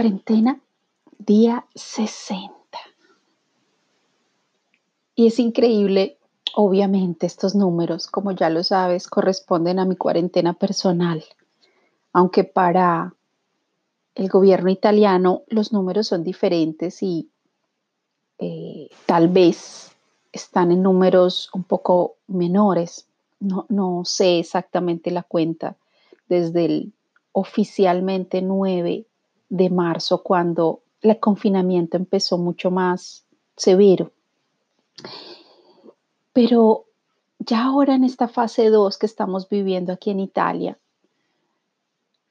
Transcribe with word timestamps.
Cuarentena, 0.00 0.58
día 1.18 1.66
60. 1.74 2.54
Y 5.14 5.26
es 5.26 5.38
increíble, 5.38 6.16
obviamente 6.54 7.26
estos 7.26 7.54
números, 7.54 8.06
como 8.06 8.32
ya 8.32 8.48
lo 8.48 8.64
sabes, 8.64 9.06
corresponden 9.08 9.78
a 9.78 9.84
mi 9.84 9.96
cuarentena 9.96 10.54
personal, 10.54 11.22
aunque 12.14 12.44
para 12.44 13.12
el 14.14 14.30
gobierno 14.30 14.70
italiano 14.70 15.42
los 15.48 15.70
números 15.70 16.06
son 16.06 16.24
diferentes 16.24 17.02
y 17.02 17.28
eh, 18.38 18.88
tal 19.04 19.28
vez 19.28 19.90
están 20.32 20.72
en 20.72 20.82
números 20.82 21.50
un 21.52 21.64
poco 21.64 22.16
menores. 22.26 23.06
No, 23.38 23.66
no 23.68 24.06
sé 24.06 24.38
exactamente 24.38 25.10
la 25.10 25.24
cuenta 25.24 25.76
desde 26.26 26.64
el 26.64 26.92
oficialmente 27.32 28.40
9 28.40 29.04
de 29.50 29.68
marzo, 29.68 30.22
cuando 30.22 30.80
el 31.02 31.20
confinamiento 31.20 31.98
empezó 31.98 32.38
mucho 32.38 32.70
más 32.70 33.26
severo. 33.56 34.12
Pero 36.32 36.86
ya 37.38 37.64
ahora 37.64 37.94
en 37.94 38.04
esta 38.04 38.28
fase 38.28 38.70
2 38.70 38.96
que 38.96 39.06
estamos 39.06 39.48
viviendo 39.48 39.92
aquí 39.92 40.10
en 40.10 40.20
Italia, 40.20 40.78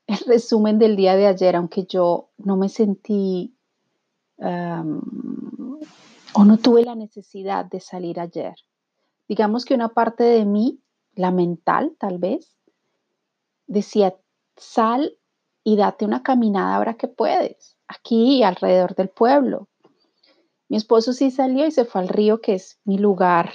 el 0.07 0.17
resumen 0.25 0.79
del 0.79 0.95
día 0.95 1.15
de 1.15 1.27
ayer, 1.27 1.55
aunque 1.55 1.83
yo 1.83 2.29
no 2.37 2.57
me 2.57 2.69
sentí 2.69 3.53
o 4.37 6.45
no 6.45 6.57
tuve 6.57 6.83
la 6.83 6.95
necesidad 6.95 7.65
de 7.65 7.81
salir 7.81 8.19
ayer, 8.19 8.55
digamos 9.27 9.65
que 9.65 9.75
una 9.75 9.89
parte 9.89 10.23
de 10.23 10.45
mí, 10.45 10.79
la 11.15 11.31
mental 11.31 11.95
tal 11.99 12.17
vez, 12.17 12.55
decía, 13.67 14.15
sal 14.55 15.17
y 15.63 15.75
date 15.75 16.05
una 16.05 16.23
caminada 16.23 16.75
ahora 16.75 16.95
que 16.95 17.07
puedes, 17.07 17.77
aquí 17.87 18.43
alrededor 18.43 18.95
del 18.95 19.09
pueblo. 19.09 19.67
Mi 20.67 20.77
esposo 20.77 21.13
sí 21.13 21.31
salió 21.31 21.65
y 21.65 21.71
se 21.71 21.85
fue 21.85 22.01
al 22.01 22.09
río, 22.09 22.41
que 22.41 22.53
es 22.53 22.79
mi 22.83 22.97
lugar 22.97 23.51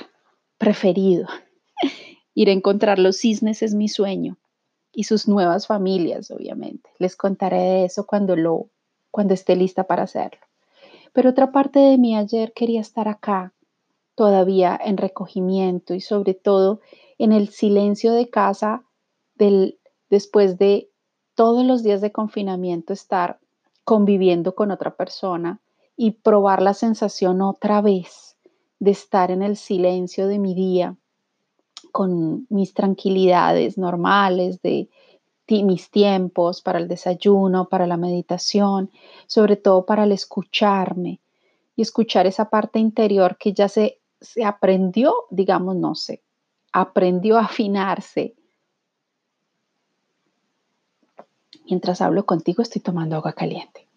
preferido. 0.59 1.27
Ir 2.35 2.49
a 2.49 2.53
encontrar 2.53 2.99
los 2.99 3.19
cisnes 3.19 3.63
es 3.63 3.75
mi 3.75 3.89
sueño 3.89 4.39
y 4.93 5.05
sus 5.05 5.29
nuevas 5.29 5.67
familias, 5.67 6.31
obviamente. 6.31 6.91
Les 6.99 7.17
contaré 7.17 7.59
de 7.59 7.85
eso 7.85 8.07
cuando 8.07 8.37
lo 8.37 8.71
cuando 9.11 9.33
esté 9.33 9.55
lista 9.55 9.85
para 9.85 10.03
hacerlo. 10.03 10.41
Pero 11.13 11.31
otra 11.31 11.53
parte 11.53 11.79
de 11.79 11.99
mí 11.99 12.17
ayer 12.17 12.53
quería 12.53 12.81
estar 12.81 13.07
acá, 13.07 13.55
todavía 14.17 14.79
en 14.85 14.97
recogimiento 14.97 15.95
y 15.95 16.01
sobre 16.01 16.35
todo 16.35 16.81
en 17.19 17.31
el 17.31 17.51
silencio 17.51 18.13
de 18.13 18.29
casa 18.29 18.85
del 19.37 19.79
después 20.11 20.59
de 20.59 20.91
todos 21.35 21.65
los 21.65 21.83
días 21.83 22.01
de 22.01 22.13
confinamiento 22.13 22.93
estar 22.93 23.39
conviviendo 23.85 24.55
con 24.55 24.71
otra 24.71 24.95
persona 24.95 25.61
y 25.97 26.13
probar 26.13 26.63
la 26.63 26.75
sensación 26.75 27.43
otra 27.43 27.81
vez 27.81 28.37
de 28.79 28.91
estar 28.91 29.31
en 29.31 29.43
el 29.43 29.57
silencio 29.57 30.27
de 30.27 30.39
mi 30.39 30.55
día 30.55 30.97
con 31.93 32.47
mis 32.51 32.75
tranquilidades 32.75 33.79
normales, 33.79 34.61
de 34.63 34.89
mis 35.49 35.91
tiempos 35.91 36.63
para 36.63 36.79
el 36.79 36.89
desayuno, 36.89 37.69
para 37.69 37.87
la 37.87 37.97
meditación, 37.97 38.91
sobre 39.27 39.57
todo 39.57 39.85
para 39.85 40.05
el 40.05 40.13
escucharme 40.13 41.21
y 41.77 41.83
escuchar 41.83 42.27
esa 42.27 42.51
parte 42.51 42.79
interior 42.79 43.37
que 43.37 43.53
ya 43.53 43.69
se, 43.69 44.01
se 44.21 44.45
aprendió, 44.45 45.15
digamos, 45.31 45.77
no 45.77 45.95
sé, 45.95 46.23
aprendió 46.73 47.39
a 47.39 47.45
afinarse 47.45 48.35
Mientras 51.65 52.01
hablo 52.01 52.27
contigo 52.27 52.63
estoy 52.63 52.83
tomando 52.83 53.17
agua 53.17 53.33
caliente. 53.33 53.89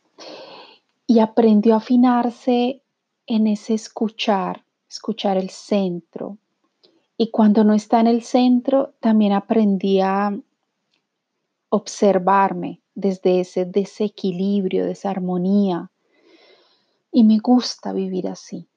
Y 1.05 1.19
aprendió 1.19 1.73
a 1.73 1.77
afinarse 1.77 2.81
en 3.25 3.47
ese 3.47 3.73
escuchar, 3.73 4.63
escuchar 4.89 5.37
el 5.37 5.49
centro. 5.49 6.37
Y 7.17 7.31
cuando 7.31 7.63
no 7.63 7.73
está 7.73 7.99
en 7.99 8.07
el 8.07 8.23
centro, 8.23 8.93
también 8.99 9.33
aprendí 9.33 10.01
a 10.01 10.37
observarme 11.69 12.81
desde 12.95 13.41
ese 13.41 13.65
desequilibrio, 13.65 14.85
desarmonía. 14.85 15.91
Y 17.11 17.23
me 17.23 17.39
gusta 17.39 17.93
vivir 17.93 18.27
así. 18.27 18.67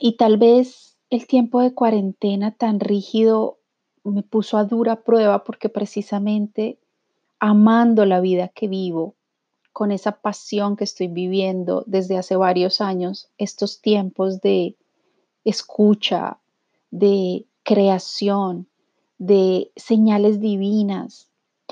Y 0.00 0.16
tal 0.16 0.36
vez 0.36 0.96
el 1.10 1.26
tiempo 1.26 1.60
de 1.60 1.74
cuarentena 1.74 2.52
tan 2.52 2.80
rígido 2.80 3.58
me 4.04 4.22
puso 4.22 4.58
a 4.58 4.64
dura 4.64 5.02
prueba 5.02 5.44
porque 5.44 5.68
precisamente 5.68 6.78
amando 7.38 8.04
la 8.06 8.20
vida 8.20 8.48
que 8.48 8.68
vivo, 8.68 9.14
con 9.72 9.92
esa 9.92 10.12
pasión 10.12 10.74
que 10.74 10.84
estoy 10.84 11.08
viviendo 11.08 11.84
desde 11.86 12.16
hace 12.16 12.34
varios 12.34 12.80
años, 12.80 13.28
estos 13.36 13.82
tiempos 13.82 14.40
de 14.40 14.74
escucha, 15.44 16.38
de 16.90 17.44
creación, 17.62 18.68
de 19.18 19.70
señales 19.76 20.40
divinas, 20.40 21.30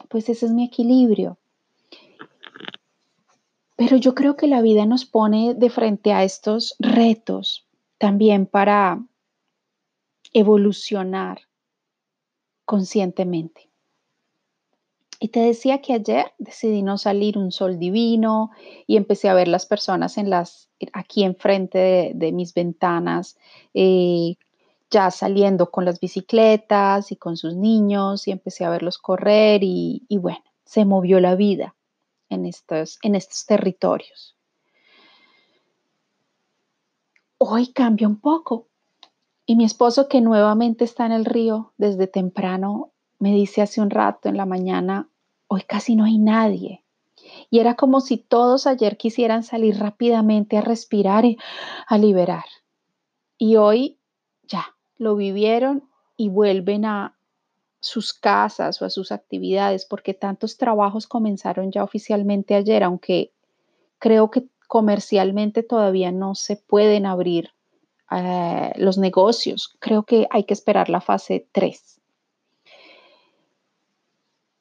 pues 0.08 0.28
ese 0.28 0.46
es 0.46 0.52
mi 0.52 0.64
equilibrio. 0.64 1.38
Pero 3.76 3.96
yo 3.96 4.14
creo 4.14 4.36
que 4.36 4.48
la 4.48 4.60
vida 4.60 4.86
nos 4.86 5.04
pone 5.04 5.54
de 5.54 5.70
frente 5.70 6.12
a 6.12 6.24
estos 6.24 6.76
retos 6.78 7.66
también 7.98 8.46
para 8.46 9.02
evolucionar 10.32 11.40
conscientemente. 12.64 13.70
Y 15.24 15.28
te 15.28 15.40
decía 15.40 15.80
que 15.80 15.94
ayer 15.94 16.34
decidí 16.36 16.82
no 16.82 16.98
salir 16.98 17.38
un 17.38 17.50
sol 17.50 17.78
divino 17.78 18.50
y 18.86 18.98
empecé 18.98 19.30
a 19.30 19.34
ver 19.34 19.48
las 19.48 19.64
personas 19.64 20.18
en 20.18 20.28
las, 20.28 20.68
aquí 20.92 21.24
enfrente 21.24 22.12
de, 22.14 22.32
mis 22.32 22.52
ventanas, 22.52 23.38
eh, 23.72 24.36
ya 24.90 25.10
saliendo 25.10 25.70
con 25.70 25.86
las 25.86 25.98
bicicletas 25.98 27.10
y 27.10 27.16
con 27.16 27.38
sus 27.38 27.54
niños 27.54 28.28
y 28.28 28.32
empecé 28.32 28.66
a 28.66 28.68
verlos 28.68 28.98
correr 28.98 29.64
y, 29.64 30.04
y 30.10 30.18
bueno, 30.18 30.44
se 30.66 30.84
movió 30.84 31.20
la 31.20 31.36
vida 31.36 31.74
en 32.28 32.44
estos, 32.44 32.98
en 33.00 33.14
estos 33.14 33.46
territorios. 33.46 34.36
Hoy 37.38 37.68
cambia 37.68 38.08
un 38.08 38.20
poco 38.20 38.68
y 39.46 39.56
mi 39.56 39.64
esposo 39.64 40.06
que 40.06 40.20
nuevamente 40.20 40.84
está 40.84 41.06
en 41.06 41.12
el 41.12 41.24
río 41.24 41.72
desde 41.78 42.08
temprano 42.08 42.90
me 43.18 43.32
dice 43.32 43.62
hace 43.62 43.80
un 43.80 43.88
rato 43.88 44.28
en 44.28 44.36
la 44.36 44.44
mañana, 44.44 45.08
hoy 45.54 45.62
casi 45.62 45.96
no 45.96 46.04
hay 46.04 46.18
nadie. 46.18 46.84
Y 47.50 47.58
era 47.60 47.74
como 47.74 48.00
si 48.00 48.16
todos 48.16 48.66
ayer 48.66 48.96
quisieran 48.96 49.42
salir 49.42 49.78
rápidamente 49.78 50.56
a 50.58 50.60
respirar 50.60 51.24
y 51.24 51.38
a 51.86 51.98
liberar. 51.98 52.44
Y 53.38 53.56
hoy 53.56 53.98
ya 54.42 54.74
lo 54.96 55.16
vivieron 55.16 55.88
y 56.16 56.28
vuelven 56.28 56.84
a 56.84 57.16
sus 57.80 58.14
casas 58.14 58.80
o 58.80 58.86
a 58.86 58.90
sus 58.90 59.12
actividades, 59.12 59.84
porque 59.84 60.14
tantos 60.14 60.56
trabajos 60.56 61.06
comenzaron 61.06 61.70
ya 61.70 61.84
oficialmente 61.84 62.54
ayer, 62.54 62.82
aunque 62.82 63.32
creo 63.98 64.30
que 64.30 64.46
comercialmente 64.66 65.62
todavía 65.62 66.10
no 66.10 66.34
se 66.34 66.56
pueden 66.56 67.06
abrir 67.06 67.50
eh, 68.10 68.72
los 68.76 68.98
negocios. 68.98 69.76
Creo 69.80 70.04
que 70.04 70.26
hay 70.30 70.44
que 70.44 70.54
esperar 70.54 70.88
la 70.88 71.00
fase 71.00 71.46
3. 71.52 72.00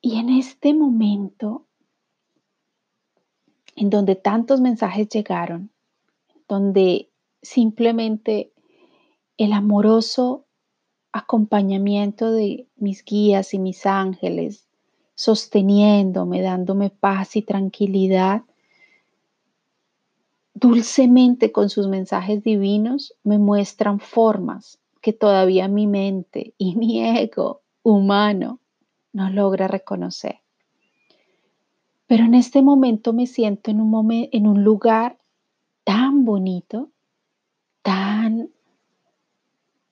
Y 0.05 0.17
en 0.17 0.27
este 0.27 0.73
momento, 0.73 1.65
en 3.77 3.89
donde 3.89 4.15
tantos 4.15 4.59
mensajes 4.59 5.07
llegaron, 5.07 5.71
donde 6.49 7.09
simplemente 7.41 8.51
el 9.37 9.53
amoroso 9.53 10.43
acompañamiento 11.13 12.33
de 12.33 12.67
mis 12.75 13.05
guías 13.05 13.53
y 13.53 13.59
mis 13.59 13.85
ángeles, 13.85 14.67
sosteniéndome, 15.15 16.41
dándome 16.41 16.89
paz 16.89 17.37
y 17.37 17.41
tranquilidad, 17.41 18.43
dulcemente 20.53 21.53
con 21.53 21.69
sus 21.69 21.87
mensajes 21.87 22.43
divinos 22.43 23.15
me 23.23 23.37
muestran 23.37 24.01
formas 24.01 24.79
que 24.99 25.13
todavía 25.13 25.69
mi 25.69 25.87
mente 25.87 26.53
y 26.57 26.75
mi 26.75 27.01
ego 27.01 27.61
humano 27.83 28.59
no 29.13 29.29
logra 29.29 29.67
reconocer. 29.67 30.39
Pero 32.07 32.25
en 32.25 32.33
este 32.33 32.61
momento 32.61 33.13
me 33.13 33.27
siento 33.27 33.71
en 33.71 33.79
un, 33.81 34.63
lugar 34.63 35.17
tan 35.83 36.25
bonito, 36.25 36.89
tan 37.81 38.49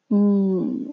mm, 0.09 0.89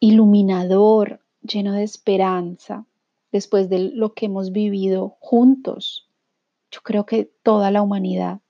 iluminador, 0.00 1.20
lleno 1.42 1.72
de 1.72 1.84
esperanza, 1.84 2.84
después 3.32 3.68
de 3.68 3.78
lo 3.78 4.14
que 4.14 4.26
hemos 4.26 4.52
vivido 4.52 5.16
juntos. 5.20 6.08
Yo 6.70 6.80
creo 6.82 7.06
que 7.06 7.30
toda 7.42 7.70
la 7.70 7.82
humanidad, 7.82 8.40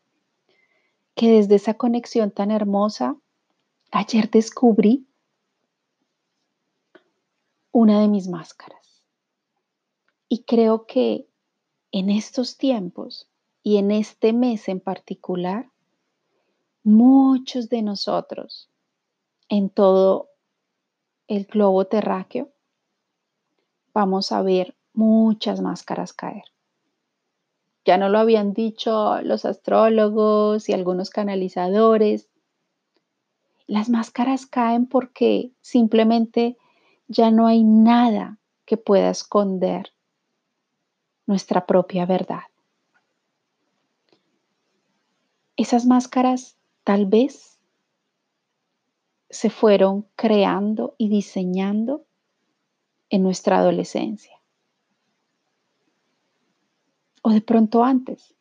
que 1.15 1.31
desde 1.31 1.55
esa 1.55 1.75
conexión 1.75 2.31
tan 2.31 2.51
hermosa, 2.51 3.17
ayer 3.93 4.31
descubrí 4.31 5.07
una 7.79 8.01
de 8.01 8.09
mis 8.09 8.27
máscaras. 8.27 9.05
Y 10.31 10.45
creo 10.45 10.87
que 10.87 11.29
en 11.93 12.09
estos 12.09 12.57
tiempos 12.57 13.29
y 13.63 13.77
en 13.77 13.91
este 13.91 14.33
mes 14.33 14.71
en 14.71 14.81
particular, 14.81 15.71
muchos 16.85 17.69
de 17.69 17.83
nosotros 17.83 18.71
en 19.51 19.69
todo 19.69 20.31
el 21.29 21.45
globo 21.45 21.85
terráqueo 21.87 22.51
vamos 23.93 24.33
a 24.33 24.41
ver 24.41 24.75
muchas 24.95 25.61
máscaras 25.61 26.15
caer. 26.15 26.45
Ya 27.85 27.99
no 27.99 28.09
lo 28.09 28.21
habían 28.21 28.55
dicho 28.55 29.21
los 29.21 29.45
astrólogos 29.45 30.71
y 30.71 30.73
algunos 30.73 31.11
canalizadores. 31.11 32.31
Las 33.67 33.91
máscaras 33.91 34.47
caen 34.47 34.87
porque 34.87 35.53
simplemente 35.61 36.57
ya 37.09 37.31
no 37.31 37.47
hay 37.47 37.65
nada 37.65 38.39
que 38.65 38.77
pueda 38.77 39.11
esconder 39.11 39.93
nuestra 41.27 41.67
propia 41.67 42.07
verdad. 42.07 42.45
Esas 45.57 45.87
máscaras 45.87 46.57
tal 46.85 47.07
vez 47.07 47.59
se 49.31 49.51
fueron 49.51 50.07
creando 50.15 50.95
y 50.99 51.09
diseñando 51.09 52.05
en 53.09 53.23
nuestra 53.23 53.59
adolescencia. 53.59 54.41
O 57.23 57.31
de 57.31 57.41
pronto 57.41 57.83
antes. 57.83 58.35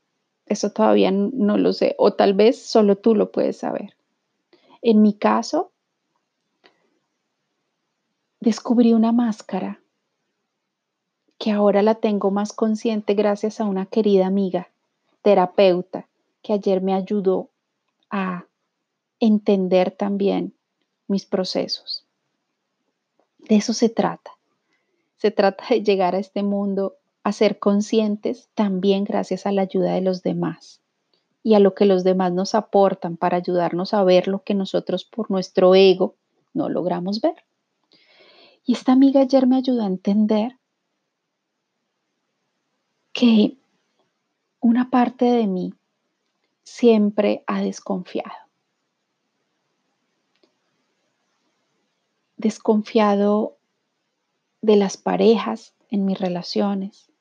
Eso 0.45 0.71
todavía 0.71 1.09
no 1.11 1.57
lo 1.57 1.73
sé. 1.73 1.95
O 1.97 2.13
tal 2.13 2.33
vez 2.35 2.61
solo 2.61 2.97
tú 2.97 3.15
lo 3.15 3.31
puedes 3.31 3.57
saber. 3.57 3.95
En 4.81 5.01
mi 5.01 5.13
caso, 5.13 5.71
descubrí 8.45 8.93
una 8.93 9.11
máscara 9.11 9.81
que 11.39 11.51
ahora 11.51 11.81
la 11.81 11.95
tengo 11.95 12.29
más 12.29 12.53
consciente 12.53 13.15
gracias 13.15 13.59
a 13.59 13.65
una 13.65 13.87
querida 13.87 14.27
amiga, 14.27 14.69
terapeuta, 15.23 16.07
que 16.43 16.53
ayer 16.53 16.79
me 16.79 16.93
ayudó 16.93 17.49
a 18.11 18.45
entender 19.19 19.89
también 19.89 20.53
mis 21.07 21.25
procesos. 21.25 22.05
De 23.39 23.55
eso 23.55 23.73
se 23.73 23.89
trata. 23.89 24.29
Se 25.17 25.31
trata 25.31 25.65
de 25.71 25.81
llegar 25.81 26.13
a 26.13 26.19
este 26.19 26.43
mundo 26.43 26.97
a 27.23 27.31
ser 27.31 27.57
conscientes 27.57 28.49
también 28.53 29.05
gracias 29.05 29.47
a 29.47 29.51
la 29.51 29.63
ayuda 29.63 29.93
de 29.93 30.01
los 30.01 30.21
demás 30.21 30.81
y 31.41 31.55
a 31.55 31.59
lo 31.59 31.73
que 31.73 31.85
los 31.85 32.03
demás 32.03 32.31
nos 32.31 32.53
aportan 32.53 33.17
para 33.17 33.37
ayudarnos 33.37 33.95
a 33.95 34.03
ver 34.03 34.27
lo 34.27 34.43
que 34.43 34.53
nosotros 34.53 35.03
por 35.03 35.31
nuestro 35.31 35.73
ego 35.73 36.13
no 36.53 36.69
logramos 36.69 37.21
ver. 37.21 37.43
Y 38.65 38.73
esta 38.73 38.93
amiga 38.93 39.21
ayer 39.21 39.45
me 39.45 39.57
ayudó 39.57 39.83
a 39.83 39.87
entender 39.87 40.57
que 43.13 43.57
una 44.59 44.89
parte 44.89 45.25
de 45.25 45.45
mí 45.45 45.73
siempre 46.63 47.43
ha 47.45 47.61
desconfiado. 47.61 48.33
Desconfiado 52.37 53.57
de 54.61 54.75
las 54.75 54.97
parejas 54.97 55.75
en 55.89 56.05
mis 56.05 56.19
relaciones, 56.19 57.11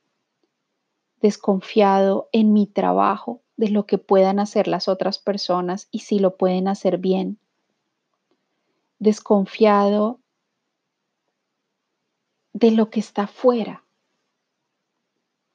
desconfiado 1.20 2.29
en 2.32 2.52
mi 2.55 2.67
trabajo, 2.67 3.43
de 3.56 3.69
lo 3.69 3.87
que 3.87 3.99
puedan 3.99 4.40
hacer 4.40 4.67
las 4.67 4.88
otras 4.88 5.19
personas 5.19 5.88
y 5.93 6.00
si 6.00 6.19
lo 6.19 6.37
pueden 6.37 6.67
hacer 6.67 6.99
bien, 6.99 7.38
desconfiado 8.99 10.19
de 12.55 12.71
lo 12.71 12.89
que 12.89 13.01
está 13.01 13.27
fuera, 13.27 13.85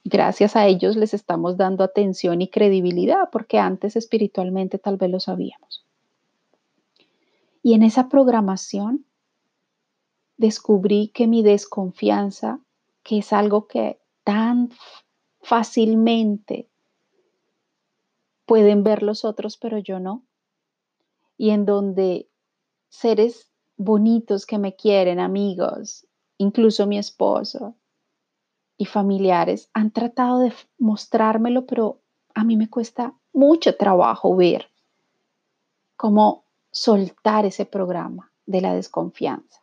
Gracias 0.04 0.56
a 0.56 0.68
ellos 0.68 0.96
les 0.96 1.14
estamos 1.14 1.58
dando 1.58 1.84
atención 1.84 2.42
y 2.42 2.48
credibilidad 2.48 3.30
porque 3.32 3.58
antes 3.58 3.96
espiritualmente 3.96 4.78
tal 4.78 4.98
vez 4.98 5.10
lo 5.10 5.20
sabíamos. 5.20 5.84
Y 7.64 7.74
en 7.74 7.82
esa 7.82 8.10
programación 8.10 9.06
descubrí 10.38 11.08
que 11.08 11.28
mi 11.28 11.42
desconfianza, 11.42 12.60
que 13.04 13.18
es 13.18 13.34
algo 13.34 13.68
que 13.68 13.98
tan 14.24 14.70
fácilmente 15.42 16.68
pueden 18.46 18.84
ver 18.84 19.02
los 19.02 19.26
otros, 19.26 19.58
pero 19.58 19.80
yo 19.80 20.00
no, 20.00 20.24
y 21.38 21.50
en 21.50 21.66
donde 21.66 22.28
seres 22.96 23.50
bonitos 23.78 24.46
que 24.46 24.58
me 24.58 24.76
quieren, 24.76 25.20
amigos, 25.20 26.08
incluso 26.38 26.88
mi 26.88 26.98
esposo 26.98 27.76
y 28.78 28.86
familiares 28.86 29.70
han 29.74 29.92
tratado 29.92 30.40
de 30.40 30.54
mostrármelo, 30.78 31.66
pero 31.66 32.02
a 32.34 32.44
mí 32.44 32.58
me 32.58 32.70
cuesta 32.70 33.14
mucho 33.34 33.76
trabajo 33.76 34.36
ver 34.36 34.70
cómo 35.96 36.46
soltar 36.72 37.46
ese 37.46 37.66
programa 37.66 38.32
de 38.46 38.62
la 38.62 38.74
desconfianza. 38.74 39.62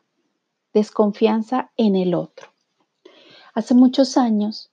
Desconfianza 0.72 1.70
en 1.76 1.96
el 1.96 2.14
otro. 2.14 2.48
Hace 3.54 3.74
muchos 3.74 4.16
años, 4.16 4.70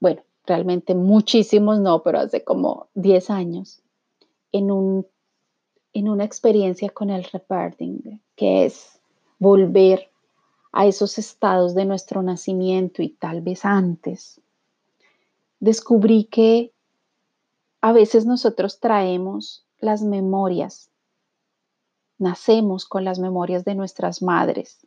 bueno, 0.00 0.22
realmente 0.44 0.94
muchísimos 0.94 1.78
no, 1.78 2.02
pero 2.02 2.18
hace 2.18 2.42
como 2.42 2.88
10 2.94 3.30
años, 3.30 3.82
en 4.50 4.72
un 4.72 5.06
en 5.98 6.08
una 6.08 6.24
experiencia 6.24 6.90
con 6.90 7.10
el 7.10 7.24
rebirthing, 7.24 8.20
que 8.36 8.64
es 8.64 9.00
volver 9.38 10.10
a 10.70 10.86
esos 10.86 11.18
estados 11.18 11.74
de 11.74 11.84
nuestro 11.84 12.22
nacimiento 12.22 13.02
y 13.02 13.08
tal 13.08 13.40
vez 13.40 13.64
antes, 13.64 14.40
descubrí 15.58 16.24
que 16.24 16.72
a 17.80 17.92
veces 17.92 18.26
nosotros 18.26 18.78
traemos 18.78 19.66
las 19.80 20.02
memorias, 20.02 20.90
nacemos 22.18 22.86
con 22.86 23.04
las 23.04 23.18
memorias 23.18 23.64
de 23.64 23.74
nuestras 23.74 24.22
madres, 24.22 24.86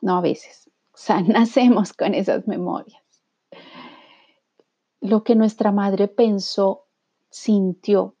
no 0.00 0.16
a 0.16 0.20
veces, 0.20 0.70
o 0.92 0.98
sea, 0.98 1.20
nacemos 1.22 1.92
con 1.92 2.14
esas 2.14 2.48
memorias. 2.48 3.00
Lo 5.00 5.22
que 5.22 5.34
nuestra 5.36 5.72
madre 5.72 6.08
pensó, 6.08 6.86
sintió 7.30 8.14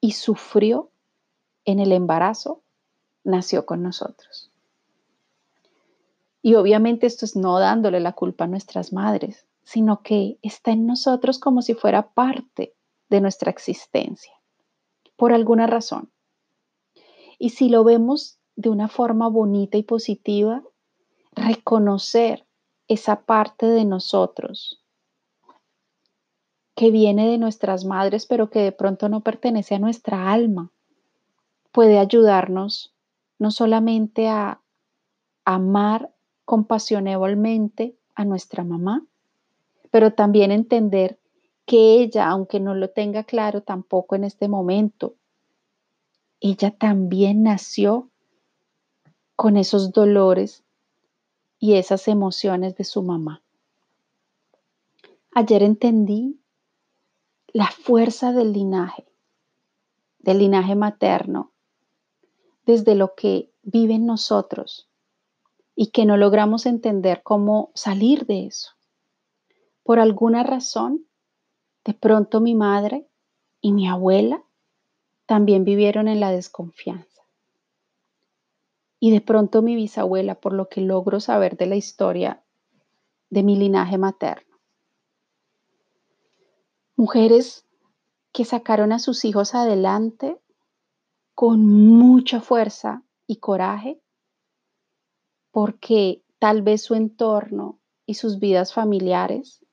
y 0.00 0.12
sufrió 0.12 0.90
en 1.70 1.80
el 1.80 1.92
embarazo 1.92 2.62
nació 3.24 3.66
con 3.66 3.82
nosotros. 3.82 4.50
Y 6.40 6.54
obviamente 6.54 7.06
esto 7.06 7.26
es 7.26 7.36
no 7.36 7.58
dándole 7.58 8.00
la 8.00 8.12
culpa 8.12 8.44
a 8.44 8.46
nuestras 8.46 8.90
madres, 8.90 9.46
sino 9.64 10.00
que 10.00 10.38
está 10.40 10.70
en 10.70 10.86
nosotros 10.86 11.38
como 11.38 11.60
si 11.60 11.74
fuera 11.74 12.10
parte 12.12 12.74
de 13.10 13.20
nuestra 13.20 13.50
existencia, 13.50 14.32
por 15.16 15.34
alguna 15.34 15.66
razón. 15.66 16.10
Y 17.38 17.50
si 17.50 17.68
lo 17.68 17.84
vemos 17.84 18.38
de 18.56 18.70
una 18.70 18.88
forma 18.88 19.28
bonita 19.28 19.76
y 19.76 19.82
positiva, 19.82 20.62
reconocer 21.32 22.46
esa 22.86 23.26
parte 23.26 23.66
de 23.66 23.84
nosotros 23.84 24.82
que 26.74 26.90
viene 26.90 27.28
de 27.28 27.36
nuestras 27.36 27.84
madres, 27.84 28.24
pero 28.24 28.48
que 28.48 28.60
de 28.60 28.72
pronto 28.72 29.10
no 29.10 29.20
pertenece 29.20 29.74
a 29.74 29.78
nuestra 29.78 30.32
alma, 30.32 30.72
puede 31.72 31.98
ayudarnos 31.98 32.94
no 33.38 33.50
solamente 33.50 34.28
a 34.28 34.60
amar 35.44 36.12
compasionablemente 36.44 37.94
a 38.14 38.24
nuestra 38.24 38.64
mamá, 38.64 39.04
pero 39.90 40.12
también 40.12 40.50
entender 40.50 41.18
que 41.66 42.02
ella, 42.02 42.28
aunque 42.28 42.60
no 42.60 42.74
lo 42.74 42.90
tenga 42.90 43.24
claro 43.24 43.62
tampoco 43.62 44.16
en 44.16 44.24
este 44.24 44.48
momento, 44.48 45.14
ella 46.40 46.70
también 46.70 47.42
nació 47.42 48.08
con 49.36 49.56
esos 49.56 49.92
dolores 49.92 50.64
y 51.58 51.74
esas 51.74 52.08
emociones 52.08 52.76
de 52.76 52.84
su 52.84 53.02
mamá. 53.02 53.42
Ayer 55.32 55.62
entendí 55.62 56.40
la 57.52 57.70
fuerza 57.70 58.32
del 58.32 58.52
linaje, 58.52 59.04
del 60.18 60.38
linaje 60.38 60.74
materno 60.74 61.52
desde 62.68 62.94
lo 62.94 63.14
que 63.14 63.50
vive 63.62 63.94
en 63.94 64.04
nosotros 64.04 64.90
y 65.74 65.86
que 65.86 66.04
no 66.04 66.18
logramos 66.18 66.66
entender 66.66 67.22
cómo 67.22 67.72
salir 67.74 68.26
de 68.26 68.44
eso. 68.44 68.72
por 69.84 69.98
alguna 69.98 70.42
razón, 70.42 71.06
de 71.82 71.94
pronto 71.94 72.42
mi 72.42 72.54
madre 72.54 73.08
y 73.62 73.72
mi 73.72 73.88
abuela 73.88 74.44
también 75.24 75.64
vivieron 75.64 76.08
en 76.08 76.20
la 76.20 76.30
desconfianza. 76.30 77.22
Y 79.00 79.12
de 79.12 79.22
pronto 79.22 79.62
mi 79.62 79.74
bisabuela, 79.74 80.34
por 80.34 80.52
lo 80.52 80.68
que 80.68 80.82
logro 80.82 81.20
saber 81.20 81.56
de 81.56 81.64
la 81.64 81.76
historia 81.76 82.44
de 83.30 83.44
mi 83.44 83.56
linaje 83.56 83.96
materno. 83.96 84.58
Mujeres 86.96 87.64
que 88.30 88.44
sacaron 88.44 88.92
a 88.92 88.98
sus 88.98 89.24
hijos 89.24 89.54
adelante 89.54 90.38
con 91.38 91.68
mucha 91.68 92.40
fuerza 92.40 93.04
y 93.28 93.36
coraje, 93.36 94.02
porque 95.52 96.24
tal 96.40 96.62
vez 96.62 96.82
su 96.82 96.96
entorno 96.96 97.78
y 98.06 98.14
sus 98.14 98.40
vidas 98.40 98.74
familiares, 98.74 99.64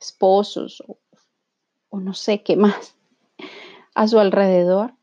esposos 0.00 0.82
o, 0.84 2.00
no 2.00 2.12
sé 2.12 2.42
qué 2.42 2.56
más, 2.56 2.96
a 3.94 4.08
su 4.08 4.18
alrededor, 4.18 4.96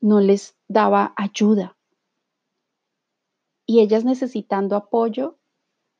no 0.00 0.20
les 0.20 0.56
daba 0.68 1.12
ayuda. 1.16 1.76
Y 3.66 3.80
ellas 3.80 4.04
necesitando 4.04 4.76
apoyo, 4.76 5.40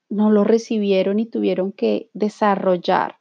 no 0.09 0.31
lo 0.31 0.45
recibieron 0.45 1.19
y 1.19 1.27
tuvieron 1.27 1.73
que 1.73 2.11
desarrollar 2.15 3.19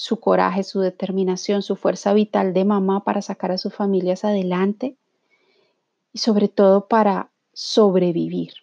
su 0.00 0.18
coraje, 0.18 0.64
su 0.64 0.80
determinación, 0.80 1.60
su 1.60 1.76
fuerza 1.76 2.14
vital 2.14 2.54
de 2.54 2.64
mamá 2.64 3.04
para 3.04 3.20
sacar 3.20 3.52
a 3.52 3.58
sus 3.58 3.74
familias 3.74 4.24
adelante 4.24 4.96
y 6.14 6.20
sobre 6.20 6.48
todo 6.48 6.88
para 6.88 7.30
sobrevivir. 7.52 8.54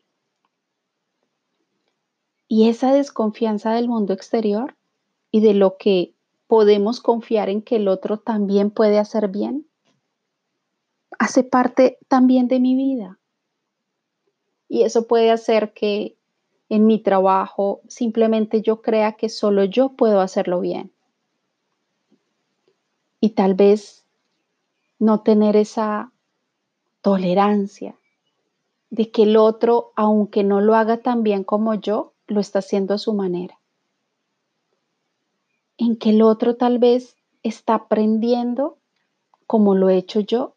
Y 2.47 2.69
esa 2.69 2.91
desconfianza 2.91 3.71
del 3.73 3.87
mundo 3.87 4.13
exterior 4.13 4.75
y 5.29 5.41
de 5.41 5.53
lo 5.53 5.77
que 5.77 6.15
podemos 6.47 7.01
confiar 7.01 7.49
en 7.49 7.61
que 7.61 7.75
el 7.75 7.87
otro 7.87 8.17
también 8.17 8.71
puede 8.71 8.97
hacer 8.97 9.27
bien, 9.27 9.67
hace 11.19 11.43
parte 11.43 11.99
también 12.07 12.47
de 12.47 12.59
mi 12.59 12.73
vida. 12.73 13.19
Y 14.67 14.81
eso 14.81 15.05
puede 15.05 15.29
hacer 15.29 15.71
que 15.73 16.17
en 16.67 16.87
mi 16.87 16.97
trabajo 16.97 17.81
simplemente 17.87 18.63
yo 18.63 18.81
crea 18.81 19.11
que 19.11 19.29
solo 19.29 19.65
yo 19.65 19.89
puedo 19.89 20.19
hacerlo 20.19 20.61
bien 20.61 20.96
y 23.19 23.31
tal 23.31 23.53
vez 23.53 24.05
no 24.99 25.21
tener 25.21 25.55
esa 25.55 26.11
tolerancia 27.01 27.97
de 28.89 29.11
que 29.11 29.23
el 29.23 29.37
otro, 29.37 29.91
aunque 29.95 30.43
no 30.43 30.61
lo 30.61 30.75
haga 30.75 30.97
tan 30.97 31.23
bien 31.23 31.43
como 31.43 31.73
yo, 31.75 32.13
lo 32.27 32.39
está 32.39 32.59
haciendo 32.59 32.93
a 32.93 32.97
su 32.97 33.13
manera. 33.13 33.59
En 35.77 35.97
que 35.97 36.11
el 36.11 36.21
otro 36.21 36.55
tal 36.55 36.79
vez 36.79 37.15
está 37.43 37.75
aprendiendo 37.75 38.77
como 39.45 39.75
lo 39.75 39.89
he 39.89 39.97
hecho 39.97 40.19
yo, 40.19 40.55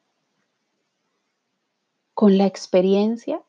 con 2.14 2.36
la 2.36 2.46
experiencia, 2.46 3.42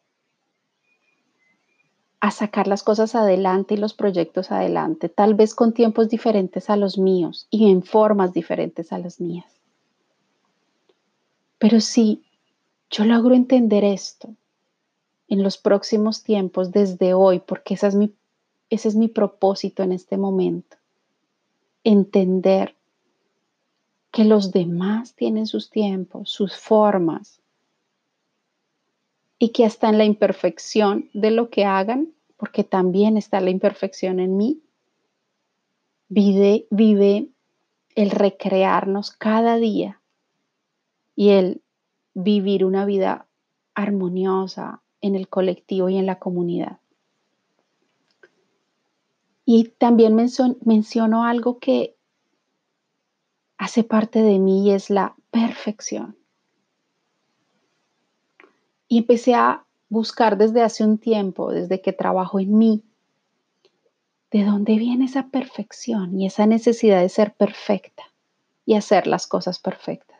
a 2.21 2.29
sacar 2.29 2.67
las 2.67 2.83
cosas 2.83 3.15
adelante 3.15 3.73
y 3.73 3.77
los 3.77 3.95
proyectos 3.95 4.51
adelante, 4.51 5.09
tal 5.09 5.33
vez 5.33 5.55
con 5.55 5.73
tiempos 5.73 6.07
diferentes 6.07 6.69
a 6.69 6.75
los 6.77 6.99
míos 6.99 7.47
y 7.49 7.71
en 7.71 7.81
formas 7.81 8.31
diferentes 8.31 8.93
a 8.93 8.99
las 8.99 9.19
mías. 9.19 9.51
Pero 11.57 11.81
si 11.81 12.23
yo 12.91 13.05
logro 13.05 13.33
entender 13.33 13.83
esto 13.83 14.29
en 15.29 15.41
los 15.41 15.57
próximos 15.57 16.23
tiempos, 16.23 16.71
desde 16.71 17.15
hoy, 17.15 17.39
porque 17.39 17.73
esa 17.73 17.87
es 17.87 17.95
mi, 17.95 18.13
ese 18.69 18.89
es 18.89 18.95
mi 18.95 19.07
propósito 19.07 19.81
en 19.81 19.91
este 19.91 20.15
momento, 20.15 20.77
entender 21.83 22.75
que 24.11 24.25
los 24.25 24.51
demás 24.51 25.15
tienen 25.15 25.47
sus 25.47 25.71
tiempos, 25.71 26.29
sus 26.29 26.55
formas, 26.55 27.40
y 29.41 29.49
que 29.49 29.65
hasta 29.65 29.89
en 29.89 29.97
la 29.97 30.05
imperfección 30.05 31.09
de 31.13 31.31
lo 31.31 31.49
que 31.49 31.65
hagan, 31.65 32.13
porque 32.37 32.63
también 32.63 33.17
está 33.17 33.41
la 33.41 33.49
imperfección 33.49 34.19
en 34.19 34.37
mí, 34.37 34.61
vive, 36.09 36.67
vive 36.69 37.29
el 37.95 38.11
recrearnos 38.11 39.09
cada 39.09 39.55
día 39.55 39.99
y 41.15 41.29
el 41.29 41.63
vivir 42.13 42.63
una 42.63 42.85
vida 42.85 43.25
armoniosa 43.73 44.83
en 45.01 45.15
el 45.15 45.27
colectivo 45.27 45.89
y 45.89 45.97
en 45.97 46.05
la 46.05 46.19
comunidad. 46.19 46.77
Y 49.43 49.69
también 49.79 50.15
menciono 50.63 51.25
algo 51.25 51.57
que 51.57 51.95
hace 53.57 53.83
parte 53.83 54.21
de 54.21 54.37
mí 54.37 54.67
y 54.67 54.73
es 54.73 54.91
la 54.91 55.15
perfección. 55.31 56.20
Y 58.91 58.97
empecé 58.97 59.35
a 59.35 59.63
buscar 59.87 60.37
desde 60.37 60.61
hace 60.61 60.83
un 60.83 60.97
tiempo, 60.97 61.49
desde 61.53 61.79
que 61.79 61.93
trabajo 61.93 62.41
en 62.41 62.57
mí, 62.57 62.83
de 64.31 64.43
dónde 64.43 64.75
viene 64.75 65.05
esa 65.05 65.29
perfección 65.29 66.19
y 66.19 66.25
esa 66.25 66.45
necesidad 66.45 66.99
de 66.99 67.07
ser 67.07 67.33
perfecta 67.33 68.03
y 68.65 68.73
hacer 68.73 69.07
las 69.07 69.27
cosas 69.27 69.59
perfectas. 69.59 70.19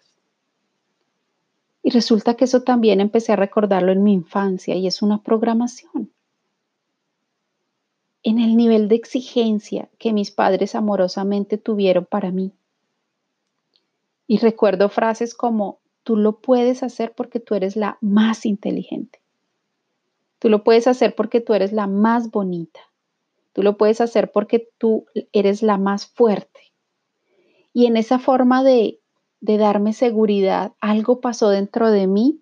Y 1.84 1.90
resulta 1.90 2.36
que 2.36 2.46
eso 2.46 2.64
también 2.64 3.02
empecé 3.02 3.34
a 3.34 3.36
recordarlo 3.36 3.92
en 3.92 4.04
mi 4.04 4.14
infancia 4.14 4.74
y 4.76 4.88
es 4.88 5.02
una 5.02 5.22
programación. 5.22 6.10
En 8.24 8.40
el 8.40 8.56
nivel 8.56 8.88
de 8.88 8.96
exigencia 8.96 9.90
que 9.98 10.14
mis 10.14 10.32
padres 10.32 10.76
amorosamente 10.76 11.58
tuvieron 11.58 12.06
para 12.06 12.32
mí. 12.32 12.54
Y 14.28 14.38
recuerdo 14.38 14.88
frases 14.88 15.36
como, 15.36 15.81
Tú 16.04 16.16
lo 16.16 16.40
puedes 16.40 16.84
hacer 16.84 17.14
porque 17.14 17.40
tú 17.40 17.56
eres 17.56 17.76
la 17.76 17.98
más 18.02 18.46
inteligente. 18.46 19.22
Tú 20.40 20.50
lo 20.50 20.64
puedes 20.64 20.88
hacer 20.88 21.16
porque 21.16 21.42
tú 21.42 21.54
eres 21.54 21.72
la 21.72 21.88
más 21.88 22.32
bonita. 22.32 22.80
Tú 23.54 23.64
lo 23.64 23.78
puedes 23.78 24.02
hacer 24.02 24.32
porque 24.32 24.70
tú 24.78 25.06
eres 25.34 25.62
la 25.62 25.78
más 25.78 26.08
fuerte. 26.08 26.72
Y 27.74 27.86
en 27.86 27.98
esa 27.98 28.18
forma 28.18 28.64
de, 28.64 29.00
de 29.40 29.58
darme 29.58 29.94
seguridad, 29.94 30.74
algo 30.80 31.22
pasó 31.22 31.50
dentro 31.50 31.92
de 31.92 32.08
mí 32.08 32.42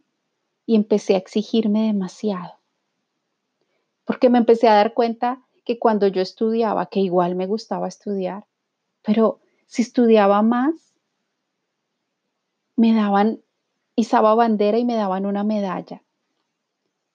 y 0.66 0.76
empecé 0.76 1.16
a 1.16 1.18
exigirme 1.18 1.88
demasiado. 1.88 2.54
Porque 4.06 4.30
me 4.30 4.38
empecé 4.38 4.68
a 4.68 4.76
dar 4.76 4.94
cuenta 4.94 5.42
que 5.66 5.78
cuando 5.78 6.08
yo 6.08 6.22
estudiaba, 6.22 6.88
que 6.88 7.00
igual 7.00 7.36
me 7.36 7.48
gustaba 7.48 7.88
estudiar, 7.88 8.46
pero 9.04 9.40
si 9.66 9.82
estudiaba 9.82 10.42
más, 10.42 10.96
me 12.76 12.94
daban 12.94 13.42
izaba 14.00 14.34
bandera 14.36 14.78
y 14.78 14.86
me 14.86 14.96
daban 14.96 15.26
una 15.26 15.44
medalla 15.44 16.04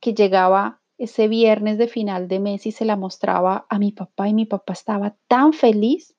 que 0.00 0.14
llegaba 0.14 0.80
ese 0.98 1.28
viernes 1.28 1.78
de 1.78 1.88
final 1.88 2.28
de 2.28 2.38
mes 2.38 2.66
y 2.66 2.72
se 2.72 2.84
la 2.84 2.96
mostraba 2.96 3.66
a 3.68 3.78
mi 3.78 3.90
papá 3.90 4.28
y 4.28 4.34
mi 4.34 4.44
papá 4.44 4.74
estaba 4.74 5.16
tan 5.26 5.52
feliz 5.52 6.14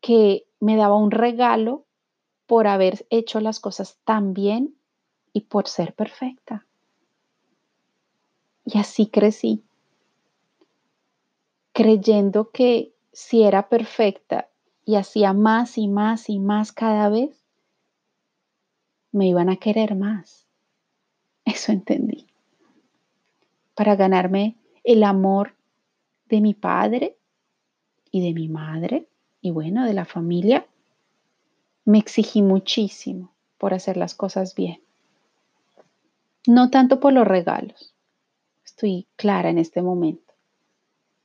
que 0.00 0.46
me 0.60 0.76
daba 0.76 0.96
un 0.96 1.10
regalo 1.10 1.86
por 2.46 2.66
haber 2.66 3.06
hecho 3.08 3.40
las 3.40 3.58
cosas 3.58 3.98
tan 4.04 4.34
bien 4.34 4.76
y 5.32 5.42
por 5.42 5.66
ser 5.66 5.94
perfecta. 5.94 6.66
Y 8.64 8.78
así 8.78 9.06
crecí, 9.06 9.64
creyendo 11.72 12.50
que 12.50 12.94
si 13.12 13.42
era 13.42 13.68
perfecta 13.68 14.50
y 14.84 14.96
hacía 14.96 15.32
más 15.32 15.78
y 15.78 15.88
más 15.88 16.28
y 16.28 16.38
más 16.38 16.72
cada 16.72 17.08
vez, 17.08 17.41
me 19.12 19.28
iban 19.28 19.50
a 19.50 19.56
querer 19.56 19.94
más. 19.94 20.46
Eso 21.44 21.70
entendí. 21.70 22.26
Para 23.74 23.94
ganarme 23.94 24.56
el 24.84 25.04
amor 25.04 25.54
de 26.28 26.40
mi 26.40 26.54
padre 26.54 27.16
y 28.10 28.22
de 28.26 28.32
mi 28.32 28.48
madre 28.48 29.06
y 29.40 29.50
bueno, 29.50 29.84
de 29.84 29.92
la 29.92 30.04
familia, 30.04 30.66
me 31.84 31.98
exigí 31.98 32.42
muchísimo 32.42 33.32
por 33.58 33.74
hacer 33.74 33.96
las 33.96 34.14
cosas 34.14 34.54
bien. 34.54 34.80
No 36.46 36.70
tanto 36.70 37.00
por 37.00 37.12
los 37.12 37.26
regalos. 37.26 37.94
Estoy 38.64 39.06
clara 39.16 39.50
en 39.50 39.58
este 39.58 39.82
momento. 39.82 40.32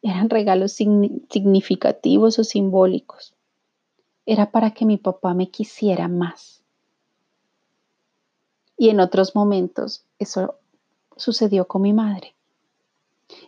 Eran 0.01 0.29
regalos 0.29 0.73
significativos 0.73 2.37
o 2.39 2.43
simbólicos. 2.43 3.33
Era 4.25 4.51
para 4.51 4.71
que 4.71 4.85
mi 4.85 4.97
papá 4.97 5.33
me 5.33 5.49
quisiera 5.49 6.07
más 6.07 6.56
y 8.77 8.89
en 8.89 8.99
otros 8.99 9.35
momentos 9.35 10.05
eso 10.19 10.55
sucedió 11.15 11.67
con 11.67 11.81
mi 11.81 11.93
madre. 11.93 12.35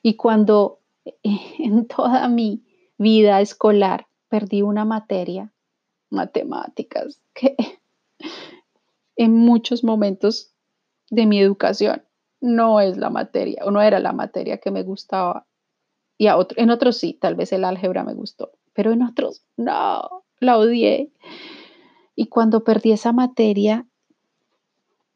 Y 0.02 0.16
cuando 0.16 0.80
en 1.24 1.88
toda 1.88 2.28
mi 2.28 2.64
vida 2.98 3.40
escolar 3.42 4.08
perdí 4.28 4.62
una 4.62 4.86
materia, 4.86 5.52
matemáticas, 6.10 7.22
que 7.34 7.56
en 9.16 9.36
muchos 9.36 9.84
momentos 9.84 10.52
de 11.10 11.26
mi 11.26 11.40
educación 11.40 12.04
no 12.42 12.80
es 12.80 12.98
la 12.98 13.10
materia 13.10 13.64
o 13.66 13.72
no 13.72 13.82
era 13.82 14.00
la 14.00 14.14
materia 14.14 14.60
que 14.60 14.72
me 14.72 14.84
gustaba 14.84 15.46
Y 16.18 16.28
a 16.28 16.38
otro, 16.38 16.62
en 16.62 16.70
otros 16.70 16.98
sí, 16.98 17.14
tal 17.14 17.36
vez 17.36 17.52
el 17.52 17.64
álgebra 17.64 18.04
me 18.04 18.14
gustó, 18.14 18.52
pero 18.74 18.92
en 18.92 19.04
otros 19.04 19.44
no, 19.58 20.24
la 20.40 20.58
odié. 20.58 21.12
Y 22.16 22.28
cuando 22.28 22.64
perdí 22.64 22.92
esa 22.92 23.14
materia 23.14 23.86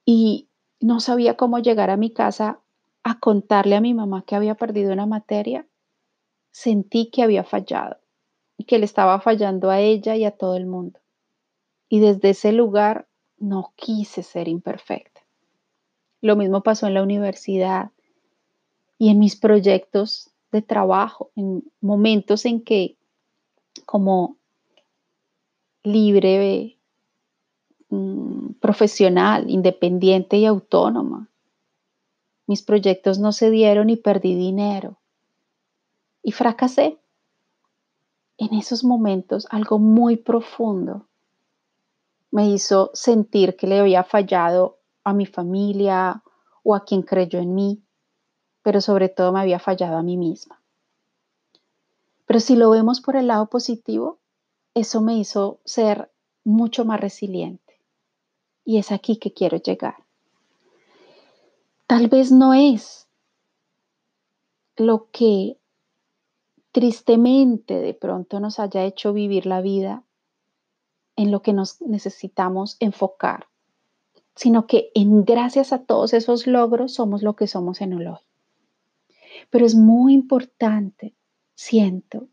y 0.06 0.50
no 0.80 1.00
sabía 1.00 1.38
cómo 1.38 1.60
llegar 1.60 1.90
a 1.90 1.98
mi 1.98 2.12
casa 2.12 2.60
a 3.04 3.20
contarle 3.20 3.76
a 3.76 3.82
mi 3.82 3.94
mamá 3.94 4.24
que 4.26 4.36
había 4.36 4.56
perdido 4.56 4.94
una 4.94 5.06
materia, 5.06 5.68
sentí 6.52 7.10
que 7.10 7.24
había 7.24 7.44
fallado 7.44 7.98
y 8.58 8.66
que 8.66 8.80
le 8.80 8.86
estaba 8.86 9.20
fallando 9.20 9.70
a 9.70 9.80
ella 9.80 10.16
y 10.16 10.26
a 10.26 10.32
todo 10.32 10.56
el 10.56 10.66
mundo. 10.66 11.00
Y 11.90 12.00
desde 12.00 12.32
ese 12.32 12.52
lugar 12.52 13.08
no 13.38 13.74
quise 13.76 14.24
ser 14.24 14.48
imperfecta. 14.48 15.22
Lo 16.22 16.36
mismo 16.36 16.64
pasó 16.64 16.88
en 16.88 16.94
la 16.94 17.04
universidad 17.04 17.92
y 18.98 19.10
en 19.10 19.20
mis 19.20 19.36
proyectos 19.36 20.32
de 20.52 20.62
trabajo, 20.62 21.32
en 21.36 21.64
momentos 21.82 22.46
en 22.46 22.64
que 22.64 22.98
como 23.86 24.38
libre 25.84 26.78
profesional, 28.64 29.50
independiente 29.50 30.38
y 30.38 30.46
autónoma, 30.46 31.28
mis 32.48 32.64
proyectos 32.64 33.20
no 33.20 33.34
se 33.34 33.50
dieron 33.50 33.90
y 33.90 33.98
perdí 33.98 34.36
dinero 34.36 34.96
y 36.22 36.32
fracasé. 36.32 36.98
En 38.38 38.54
esos 38.54 38.86
momentos 38.86 39.48
algo 39.50 39.80
muy 39.80 40.16
profundo 40.16 41.08
me 42.32 42.48
hizo 42.48 42.90
sentir 42.94 43.58
que 43.58 43.68
le 43.68 43.82
había 43.82 44.06
fallado 44.06 44.78
a 45.04 45.12
mi 45.14 45.26
familia 45.26 46.24
o 46.64 46.74
a 46.74 46.86
quien 46.86 47.02
creyó 47.02 47.40
en 47.40 47.54
mí, 47.54 47.84
pero 48.62 48.80
sobre 48.80 49.10
todo 49.10 49.34
me 49.34 49.42
había 49.42 49.60
fallado 49.60 49.98
a 49.98 50.04
mí 50.04 50.16
misma. 50.16 50.62
Pero 52.26 52.40
si 52.40 52.56
lo 52.56 52.70
vemos 52.70 53.02
por 53.02 53.18
el 53.18 53.28
lado 53.28 53.48
positivo, 53.48 54.20
eso 54.74 55.02
me 55.02 55.18
hizo 55.18 55.60
ser 55.66 56.10
mucho 56.46 56.86
más 56.86 57.02
resiliente. 57.02 57.63
Y 58.66 58.78
es 58.78 58.92
aquí 58.92 59.18
que 59.18 59.34
quiero 59.34 59.58
llegar. 59.58 59.96
Tal 61.88 62.08
vez 62.08 62.32
no 62.32 62.54
es 62.54 63.08
lo 64.78 65.10
que 65.12 65.58
tristemente 66.72 67.76
de 67.76 67.94
pronto 67.94 68.40
nos 68.40 68.60
haya 68.60 68.84
hecho 68.84 69.14
vivir 69.14 69.46
la 69.46 69.62
vida 69.62 70.04
en 71.16 71.32
lo 71.32 71.42
que 71.42 71.54
nos 71.54 71.82
necesitamos 71.82 72.78
enfocar, 72.80 73.48
sino 74.36 74.66
que 74.66 74.92
en 74.96 75.24
gracias 75.24 75.72
a 75.72 75.84
todos 75.84 76.14
esos 76.14 76.48
logros 76.48 76.96
somos 76.96 77.22
lo 77.22 77.36
que 77.36 77.48
somos 77.48 77.82
en 77.82 77.94
el 77.94 78.08
hoy. 78.08 78.20
Pero 79.52 79.66
es 79.66 79.76
muy 79.76 80.14
importante, 80.14 81.14
siento, 81.54 82.28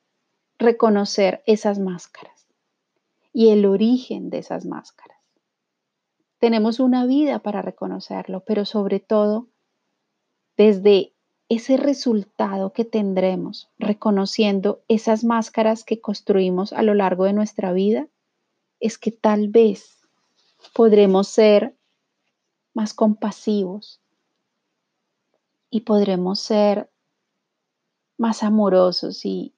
reconocer 0.58 1.42
esas 1.46 1.78
máscaras 1.78 2.46
y 3.32 3.50
el 3.50 3.66
origen 3.66 4.30
de 4.30 4.38
esas 4.38 4.64
máscaras. 4.64 5.19
Tenemos 6.40 6.80
una 6.80 7.04
vida 7.04 7.38
para 7.40 7.60
reconocerlo, 7.60 8.40
pero 8.40 8.64
sobre 8.64 8.98
todo 8.98 9.46
desde 10.56 11.12
ese 11.50 11.76
resultado 11.76 12.72
que 12.72 12.86
tendremos 12.86 13.68
reconociendo 13.78 14.80
esas 14.88 15.22
máscaras 15.22 15.84
que 15.84 16.00
construimos 16.00 16.72
a 16.72 16.82
lo 16.82 16.94
largo 16.94 17.24
de 17.24 17.34
nuestra 17.34 17.72
vida, 17.72 18.08
es 18.80 18.96
que 18.96 19.12
tal 19.12 19.48
vez 19.48 19.98
podremos 20.74 21.28
ser 21.28 21.76
más 22.72 22.94
compasivos 22.94 24.00
y 25.68 25.82
podremos 25.82 26.40
ser 26.40 26.88
más 28.16 28.42
amorosos 28.42 29.26
y 29.26 29.52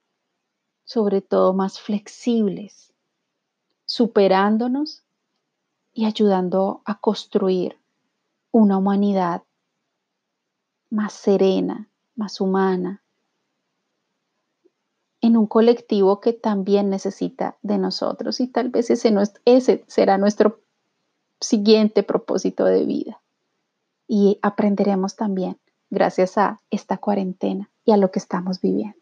sobre 0.85 1.21
todo 1.21 1.53
más 1.53 1.79
flexibles, 1.79 2.93
superándonos 3.85 5.05
y 5.95 6.07
ayudando 6.07 6.83
a 6.85 6.99
construir 6.99 7.79
una 8.51 8.79
humanidad 8.79 9.43
más 10.91 11.13
serena, 11.13 11.89
más 12.17 12.41
humana, 12.41 13.03
en 15.21 15.37
un 15.37 15.47
colectivo 15.47 16.21
que 16.21 16.33
también 16.33 16.91
necesita 16.91 17.57
de 17.63 17.79
nosotros 17.79 18.41
y 18.41 18.49
tal 18.49 18.71
vez 18.71 18.91
ese, 18.91 19.15
ese 19.45 19.85
será 19.87 20.19
nuestro 20.19 20.61
siguiente 21.41 22.03
propósito 22.03 22.65
de 22.65 22.85
vida. 22.85 23.21
Y 24.09 24.39
aprenderemos 24.43 25.17
también 25.17 25.59
gracias 25.91 26.37
a 26.39 26.61
esta 26.71 26.99
cuarentena 26.99 27.71
y 27.85 27.93
a 27.93 27.97
lo 27.97 28.11
que 28.11 28.19
estamos 28.19 28.61
viviendo. 28.61 28.99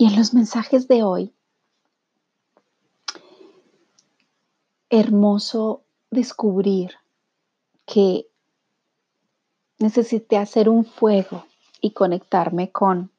Y 0.00 0.06
en 0.06 0.16
los 0.16 0.32
mensajes 0.32 0.88
de 0.88 1.02
hoy, 1.02 1.34
hermoso 4.88 5.82
descubrir 6.10 6.92
que 7.84 8.26
necesité 9.78 10.38
hacer 10.38 10.70
un 10.70 10.86
fuego 10.86 11.44
y 11.82 11.90
conectarme 11.90 12.72
con 12.72 13.10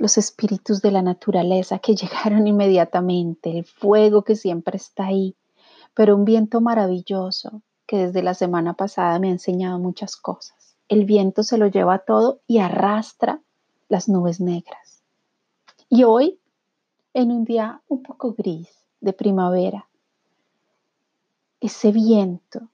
los 0.00 0.18
espíritus 0.18 0.82
de 0.82 0.90
la 0.90 1.02
naturaleza 1.02 1.78
que 1.78 1.94
llegaron 1.94 2.48
inmediatamente, 2.48 3.56
el 3.56 3.64
fuego 3.64 4.24
que 4.24 4.34
siempre 4.34 4.76
está 4.76 5.06
ahí, 5.06 5.36
pero 5.94 6.16
un 6.16 6.24
viento 6.24 6.60
maravilloso 6.60 7.62
que 7.86 8.06
desde 8.06 8.24
la 8.24 8.34
semana 8.34 8.74
pasada 8.74 9.20
me 9.20 9.28
ha 9.28 9.30
enseñado 9.30 9.78
muchas 9.78 10.16
cosas. 10.16 10.74
El 10.88 11.04
viento 11.04 11.44
se 11.44 11.58
lo 11.58 11.68
lleva 11.68 12.00
todo 12.00 12.40
y 12.48 12.58
arrastra 12.58 13.40
las 13.88 14.08
nubes 14.08 14.40
negras. 14.40 14.93
Y 15.96 16.02
hoy, 16.02 16.40
en 17.12 17.30
un 17.30 17.44
día 17.44 17.80
un 17.86 18.02
poco 18.02 18.32
gris 18.32 18.84
de 19.00 19.12
primavera, 19.12 19.88
ese 21.60 21.92
viento 21.92 22.68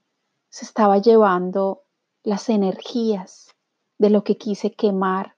se 0.49 0.65
estaba 0.65 0.97
llevando 0.97 1.83
las 2.23 2.49
energías 2.49 3.55
de 3.99 4.09
lo 4.09 4.25
que 4.25 4.39
quise 4.39 4.73
quemar, 4.73 5.35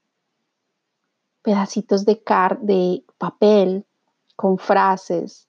pedacitos 1.43 2.05
de, 2.05 2.23
de 2.61 3.05
papel 3.19 3.85
con 4.37 4.59
frases, 4.59 5.49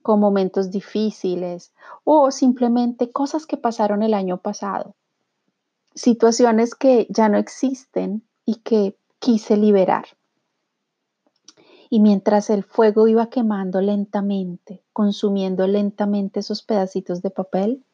con 0.00 0.18
momentos 0.18 0.70
difíciles 0.70 1.74
o 2.04 2.30
simplemente 2.30 3.12
cosas 3.12 3.44
que 3.44 3.58
pasaron 3.58 4.02
el 4.02 4.14
año 4.14 4.38
pasado, 4.38 4.96
situaciones 5.94 6.74
que 6.74 7.06
ya 7.10 7.28
no 7.28 7.36
existen 7.36 8.26
y 8.46 8.62
que 8.62 8.96
quise 9.18 9.58
liberar. 9.58 10.15
Y 11.88 12.00
mientras 12.00 12.50
el 12.50 12.64
fuego 12.64 13.06
iba 13.06 13.28
quemando 13.28 13.80
lentamente, 13.80 14.82
consumiendo 14.92 15.66
lentamente 15.66 16.40
esos 16.40 16.62
pedacitos 16.62 17.22
de 17.22 17.30
papel, 17.30 17.84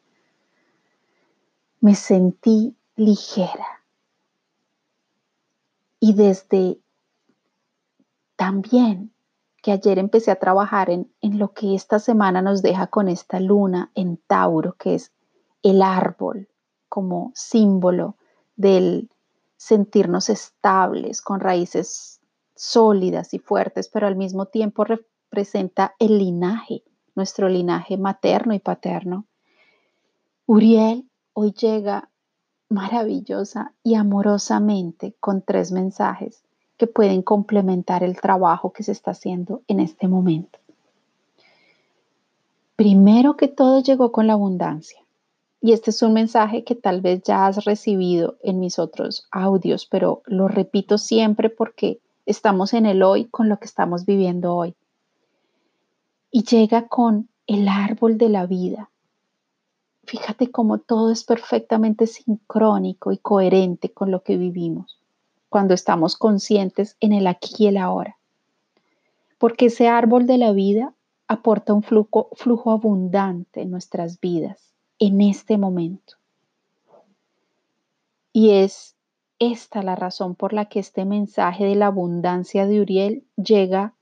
me 1.80 1.94
sentí 1.94 2.76
ligera. 2.96 3.82
Y 6.00 6.14
desde 6.14 6.78
también 8.36 9.12
que 9.62 9.72
ayer 9.72 9.98
empecé 9.98 10.30
a 10.30 10.38
trabajar 10.38 10.90
en, 10.90 11.12
en, 11.20 11.38
lo 11.38 11.52
que 11.52 11.74
esta 11.74 11.98
semana 11.98 12.42
nos 12.42 12.62
deja 12.62 12.88
con 12.88 13.08
esta 13.08 13.38
luna 13.38 13.92
en 13.94 14.16
Tauro, 14.16 14.74
que 14.74 14.96
es 14.96 15.12
el 15.62 15.82
árbol 15.82 16.48
como 16.88 17.30
símbolo 17.34 18.16
del 18.56 19.08
sentirnos 19.56 20.28
estables, 20.28 21.22
con 21.22 21.38
raíces 21.38 22.21
sólidas 22.62 23.34
y 23.34 23.40
fuertes, 23.40 23.88
pero 23.88 24.06
al 24.06 24.14
mismo 24.14 24.46
tiempo 24.46 24.84
representa 24.84 25.96
el 25.98 26.18
linaje, 26.18 26.84
nuestro 27.16 27.48
linaje 27.48 27.96
materno 27.96 28.54
y 28.54 28.60
paterno. 28.60 29.26
Uriel 30.46 31.04
hoy 31.32 31.50
llega 31.50 32.08
maravillosa 32.68 33.72
y 33.82 33.96
amorosamente 33.96 35.16
con 35.18 35.42
tres 35.42 35.72
mensajes 35.72 36.44
que 36.76 36.86
pueden 36.86 37.22
complementar 37.22 38.04
el 38.04 38.20
trabajo 38.20 38.72
que 38.72 38.84
se 38.84 38.92
está 38.92 39.10
haciendo 39.10 39.62
en 39.66 39.80
este 39.80 40.06
momento. 40.06 40.60
Primero 42.76 43.36
que 43.36 43.48
todo 43.48 43.82
llegó 43.82 44.12
con 44.12 44.28
la 44.28 44.34
abundancia. 44.34 45.00
Y 45.60 45.72
este 45.72 45.90
es 45.90 46.00
un 46.02 46.12
mensaje 46.12 46.62
que 46.62 46.76
tal 46.76 47.00
vez 47.00 47.22
ya 47.24 47.46
has 47.46 47.64
recibido 47.64 48.36
en 48.42 48.60
mis 48.60 48.78
otros 48.78 49.26
audios, 49.32 49.84
pero 49.86 50.22
lo 50.26 50.46
repito 50.46 50.96
siempre 50.96 51.50
porque 51.50 52.00
estamos 52.26 52.74
en 52.74 52.86
el 52.86 53.02
hoy 53.02 53.26
con 53.26 53.48
lo 53.48 53.58
que 53.58 53.66
estamos 53.66 54.06
viviendo 54.06 54.54
hoy. 54.54 54.74
Y 56.30 56.44
llega 56.44 56.88
con 56.88 57.28
el 57.46 57.68
árbol 57.68 58.18
de 58.18 58.28
la 58.28 58.46
vida. 58.46 58.88
fíjate 60.04 60.50
cómo 60.50 60.78
todo 60.78 61.12
es 61.12 61.22
perfectamente 61.22 62.06
sincrónico 62.06 63.12
y 63.12 63.18
coherente 63.18 63.92
con 63.92 64.10
lo 64.10 64.22
que 64.22 64.36
vivimos 64.36 65.00
cuando 65.48 65.74
estamos 65.74 66.16
conscientes 66.16 66.96
en 67.00 67.12
el 67.12 67.26
aquí 67.26 67.54
y 67.58 67.66
el 67.68 67.76
ahora. 67.76 68.16
Porque 69.38 69.66
ese 69.66 69.86
árbol 69.86 70.26
de 70.26 70.38
la 70.38 70.52
vida 70.52 70.94
aporta 71.28 71.72
un 71.72 71.82
flujo, 71.82 72.30
flujo 72.32 72.72
abundante 72.72 73.60
en 73.60 73.70
nuestras 73.70 74.18
vidas 74.18 74.72
en 74.98 75.20
este 75.20 75.58
momento. 75.58 76.14
Y 78.32 78.50
es 78.50 78.96
esta 79.50 79.82
la 79.82 79.96
razón 79.96 80.36
por 80.36 80.52
la 80.52 80.66
que 80.66 80.78
este 80.78 81.04
mensaje 81.04 81.64
de 81.64 81.74
la 81.74 81.86
abundancia 81.86 82.66
de 82.66 82.80
Uriel 82.80 83.24
llega 83.36 83.94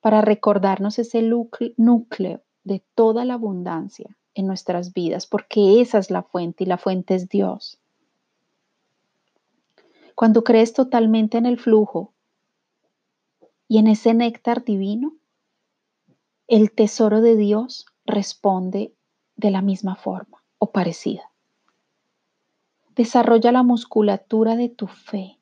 para 0.00 0.22
recordarnos 0.22 0.98
ese 0.98 1.22
núcleo 1.22 2.40
de 2.64 2.82
toda 2.94 3.24
la 3.24 3.34
abundancia 3.34 4.16
en 4.34 4.46
nuestras 4.46 4.94
vidas, 4.94 5.26
porque 5.26 5.82
esa 5.82 5.98
es 5.98 6.10
la 6.10 6.22
fuente 6.22 6.64
y 6.64 6.66
la 6.66 6.78
fuente 6.78 7.14
es 7.14 7.28
Dios. 7.28 7.78
Cuando 10.14 10.42
crees 10.42 10.72
totalmente 10.72 11.36
en 11.36 11.44
el 11.44 11.58
flujo 11.58 12.12
y 13.68 13.78
en 13.78 13.88
ese 13.88 14.14
néctar 14.14 14.64
divino, 14.64 15.14
el 16.48 16.72
tesoro 16.72 17.20
de 17.20 17.36
Dios 17.36 17.86
responde 18.06 18.94
de 19.36 19.50
la 19.50 19.60
misma 19.60 19.96
forma 19.96 20.42
o 20.58 20.72
parecida. 20.72 21.31
Desarrolla 22.94 23.52
la 23.52 23.62
musculatura 23.62 24.56
de 24.56 24.68
tu 24.68 24.86
fe 24.86 25.38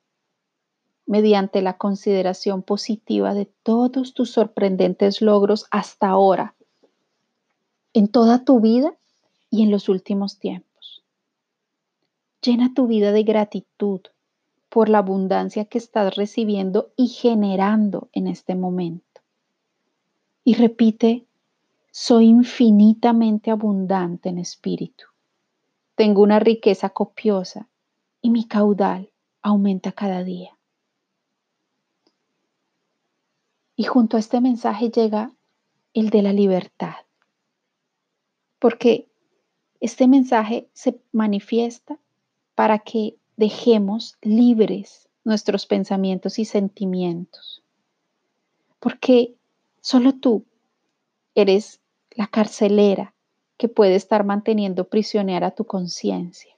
mediante 1.06 1.60
la 1.62 1.76
consideración 1.76 2.62
positiva 2.62 3.34
de 3.34 3.46
todos 3.64 4.14
tus 4.14 4.30
sorprendentes 4.30 5.20
logros 5.20 5.66
hasta 5.72 6.08
ahora, 6.08 6.54
en 7.92 8.06
toda 8.06 8.44
tu 8.44 8.60
vida 8.60 8.94
y 9.50 9.64
en 9.64 9.72
los 9.72 9.88
últimos 9.88 10.38
tiempos. 10.38 11.02
Llena 12.40 12.72
tu 12.72 12.86
vida 12.86 13.10
de 13.10 13.24
gratitud 13.24 14.02
por 14.68 14.88
la 14.88 14.98
abundancia 14.98 15.64
que 15.64 15.78
estás 15.78 16.14
recibiendo 16.14 16.92
y 16.94 17.08
generando 17.08 18.08
en 18.12 18.28
este 18.28 18.54
momento. 18.54 19.20
Y 20.44 20.54
repite, 20.54 21.26
soy 21.90 22.26
infinitamente 22.26 23.50
abundante 23.50 24.28
en 24.28 24.38
espíritu. 24.38 25.09
Tengo 26.00 26.22
una 26.22 26.38
riqueza 26.38 26.88
copiosa 26.88 27.68
y 28.22 28.30
mi 28.30 28.48
caudal 28.48 29.12
aumenta 29.42 29.92
cada 29.92 30.24
día. 30.24 30.56
Y 33.76 33.84
junto 33.84 34.16
a 34.16 34.20
este 34.20 34.40
mensaje 34.40 34.88
llega 34.88 35.30
el 35.92 36.08
de 36.08 36.22
la 36.22 36.32
libertad. 36.32 36.94
Porque 38.58 39.10
este 39.80 40.08
mensaje 40.08 40.70
se 40.72 40.98
manifiesta 41.12 41.98
para 42.54 42.78
que 42.78 43.18
dejemos 43.36 44.16
libres 44.22 45.10
nuestros 45.22 45.66
pensamientos 45.66 46.38
y 46.38 46.46
sentimientos. 46.46 47.62
Porque 48.78 49.34
solo 49.82 50.14
tú 50.14 50.46
eres 51.34 51.82
la 52.12 52.26
carcelera 52.26 53.14
que 53.60 53.68
puede 53.68 53.94
estar 53.94 54.24
manteniendo 54.24 54.88
prisionera 54.88 55.50
tu 55.50 55.66
conciencia, 55.66 56.56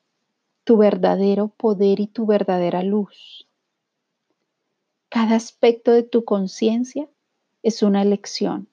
tu 0.63 0.77
verdadero 0.77 1.49
poder 1.49 1.99
y 1.99 2.07
tu 2.07 2.27
verdadera 2.27 2.85
luz. 2.85 3.49
Cada 5.09 5.35
aspecto 5.35 5.91
de 5.91 6.05
tu 6.05 6.25
conciencia 6.25 7.09
es 7.65 7.83
una 7.83 8.03
elección. 8.03 8.69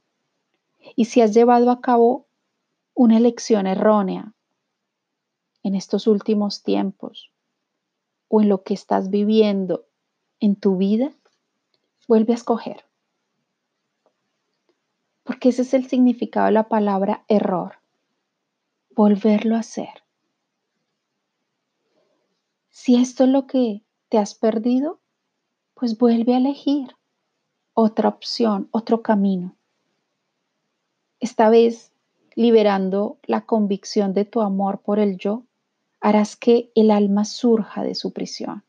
Y 0.96 1.06
si 1.06 1.22
has 1.22 1.34
llevado 1.34 1.72
a 1.72 1.82
cabo 1.82 2.28
una 2.94 3.18
elección 3.18 3.66
errónea 3.66 4.32
en 5.64 5.74
estos 5.74 6.06
últimos 6.06 6.62
tiempos 6.62 7.32
o 8.28 8.44
en 8.44 8.50
lo 8.50 8.62
que 8.62 8.76
estás 8.76 9.10
viviendo 9.10 9.88
en 10.40 10.56
tu 10.56 10.78
vida, 10.78 11.12
vuelve 12.08 12.34
a 12.34 12.36
escoger. 12.36 12.86
Porque 15.24 15.50
ese 15.50 15.64
es 15.64 15.74
el 15.74 15.88
significado 15.88 16.46
de 16.46 16.52
la 16.52 16.70
palabra 16.70 17.24
error. 17.28 17.79
Volverlo 19.00 19.56
a 19.56 19.60
hacer. 19.60 20.04
Si 22.70 22.98
esto 22.98 23.24
es 23.24 23.30
lo 23.30 23.48
que 23.48 23.82
te 24.10 24.18
has 24.18 24.36
perdido, 24.36 25.00
pues 25.74 25.98
vuelve 25.98 26.34
a 26.34 26.38
elegir 26.38 26.98
otra 27.74 28.10
opción, 28.10 28.68
otro 28.72 29.02
camino. 29.02 29.56
Esta 31.22 31.48
vez, 31.48 31.94
liberando 32.36 33.20
la 33.24 33.46
convicción 33.46 34.14
de 34.14 34.26
tu 34.26 34.42
amor 34.42 34.82
por 34.82 35.00
el 35.00 35.18
yo, 35.18 35.46
harás 36.02 36.36
que 36.36 36.70
el 36.76 36.92
alma 36.92 37.24
surja 37.24 37.84
de 37.84 37.96
su 37.96 38.12
prisión. 38.12 38.66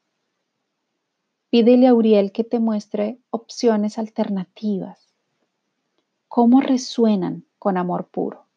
Pídele 1.48 1.88
a 1.88 1.94
Uriel 1.94 2.30
que 2.30 2.44
te 2.44 2.60
muestre 2.60 3.18
opciones 3.30 3.98
alternativas. 3.98 5.12
¿Cómo 6.28 6.60
resuenan 6.60 7.46
con 7.58 7.76
amor 7.76 8.06
puro? 8.06 8.49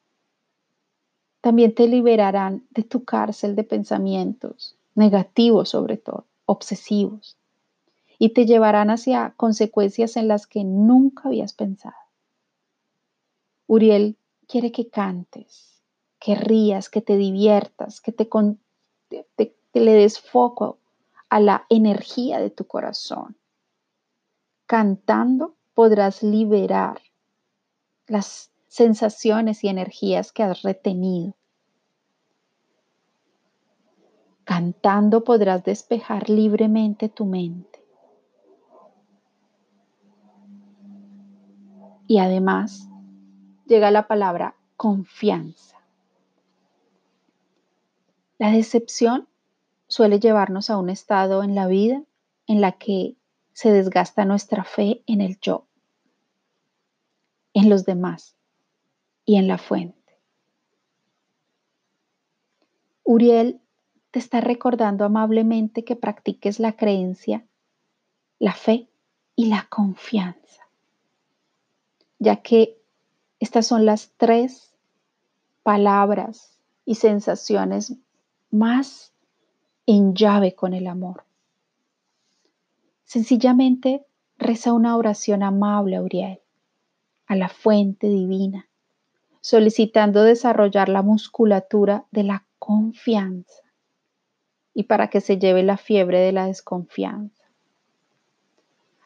También 1.44 1.76
te 1.76 1.90
liberarán 1.90 2.66
de 2.70 2.84
tu 2.84 3.04
cárcel 3.04 3.58
de 3.58 3.66
pensamientos, 3.66 4.78
negativos 4.96 5.68
sobre 5.68 5.98
todo, 5.98 6.24
obsesivos 6.46 7.36
y 8.18 8.30
te 8.30 8.46
llevarán 8.46 8.90
hacia 8.90 9.34
consecuencias 9.36 10.16
en 10.16 10.30
las 10.30 10.48
que 10.48 10.64
nunca 10.64 11.24
habías 11.28 11.52
pensado. 11.52 11.98
Uriel 13.68 14.16
quiere 14.48 14.72
que 14.72 14.88
cantes, 14.88 15.82
que 16.18 16.36
rías, 16.36 16.90
que 16.90 17.02
te 17.02 17.18
diviertas, 17.18 18.00
que 18.00 18.14
te, 18.14 18.30
le 19.74 19.94
des 19.94 20.22
foco 20.22 20.78
a 21.28 21.42
la 21.42 21.66
energía 21.68 22.40
de 22.40 22.52
tu 22.52 22.64
corazón. 22.68 23.36
Cantando 24.66 25.56
podrás 25.74 26.24
liberar 26.24 27.02
las 28.08 28.53
sensaciones 28.74 29.64
y 29.64 29.68
energías 29.68 30.32
que 30.32 30.42
has 30.42 30.64
retenido. 30.64 31.36
Cantando 34.46 35.24
podrás 35.24 35.64
despejar 35.64 36.28
libremente 36.28 37.08
tu 37.08 37.26
mente. 37.26 37.84
Y 42.08 42.18
además 42.18 42.90
llega 43.68 43.92
la 43.92 44.08
palabra 44.08 44.56
confianza. 44.76 45.78
La 48.40 48.50
decepción 48.50 49.28
suele 49.88 50.20
llevarnos 50.20 50.72
a 50.72 50.80
un 50.80 50.90
estado 50.90 51.44
en 51.44 51.54
la 51.54 51.68
vida 51.68 52.02
en 52.48 52.60
la 52.60 52.72
que 52.72 53.18
se 53.54 53.72
desgasta 53.72 54.26
nuestra 54.26 54.64
fe 54.64 55.04
en 55.06 55.22
el 55.22 55.40
yo, 55.40 55.68
en 57.54 57.70
los 57.70 57.86
demás 57.86 58.36
y 59.26 59.38
en 59.38 59.48
la 59.48 59.58
fuente. 59.58 59.98
Uriel 63.04 63.62
te 64.12 64.20
está 64.20 64.42
recordando 64.42 65.06
amablemente 65.06 65.84
que 65.84 65.96
practiques 65.96 66.60
la 66.60 66.74
creencia, 66.74 67.46
la 68.40 68.54
fe 68.54 68.88
y 69.36 69.48
la 69.48 69.68
confianza 69.70 70.64
ya 72.24 72.38
que 72.38 72.82
estas 73.40 73.68
son 73.68 73.86
las 73.86 74.14
tres 74.16 74.74
palabras 75.62 76.58
y 76.86 76.96
sensaciones 76.96 77.98
más 78.50 79.14
en 79.86 80.16
llave 80.16 80.56
con 80.56 80.74
el 80.74 80.88
amor. 80.88 81.26
Sencillamente 83.04 84.06
reza 84.38 84.72
una 84.72 84.96
oración 84.96 85.44
amable 85.44 85.98
a 85.98 86.02
Uriel, 86.02 86.40
a 87.28 87.36
la 87.36 87.50
fuente 87.50 88.08
divina, 88.08 88.70
solicitando 89.44 90.24
desarrollar 90.24 90.88
la 90.88 91.02
musculatura 91.02 92.06
de 92.12 92.24
la 92.24 92.46
confianza 92.60 93.62
y 94.74 94.84
para 94.84 95.10
que 95.10 95.20
se 95.20 95.38
lleve 95.38 95.64
la 95.64 95.76
fiebre 95.76 96.20
de 96.20 96.32
la 96.32 96.48
desconfianza 96.48 97.44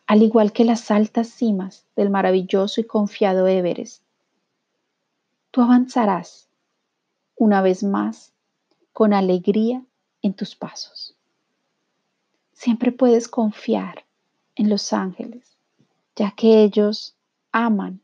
al 0.07 0.23
igual 0.23 0.53
que 0.53 0.63
las 0.63 0.89
altas 0.89 1.27
cimas 1.27 1.85
del 1.97 2.09
maravilloso 2.09 2.79
y 2.79 2.85
confiado 2.85 3.45
Everest. 3.45 4.01
Tú 5.51 5.61
avanzarás 5.61 6.47
una 7.35 7.61
vez 7.61 7.83
más 7.83 8.33
con 8.93 9.13
alegría 9.13 9.83
en 10.21 10.33
tus 10.33 10.55
pasos. 10.55 11.17
Siempre 12.53 12.93
puedes 12.93 13.27
confiar 13.27 14.05
en 14.55 14.69
los 14.69 14.93
ángeles, 14.93 15.57
ya 16.15 16.31
que 16.31 16.63
ellos 16.63 17.15
aman 17.51 18.01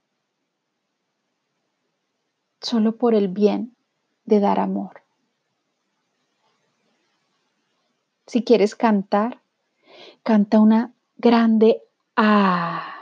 solo 2.64 2.96
por 2.96 3.14
el 3.14 3.28
bien 3.28 3.76
de 4.26 4.40
dar 4.40 4.60
amor. 4.60 5.04
Si 8.26 8.44
quieres 8.44 8.76
cantar, 8.76 9.42
canta 10.24 10.60
una 10.60 10.94
grande 11.18 11.84
a, 12.16 12.96